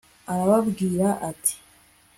arababwira 0.31 1.07
ati 1.29 1.55